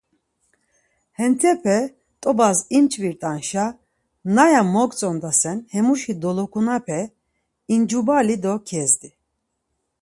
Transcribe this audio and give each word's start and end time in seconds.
Hentepe 1.17 1.77
t̆obas 2.21 2.59
imçvirt̆anşa 2.77 3.65
naya 4.35 4.61
mogtzondasen 4.73 5.57
hemuşi 5.73 6.13
dolokunape 6.21 6.99
incubali 7.75 8.37
do 8.43 8.53
kezdi. 8.69 9.09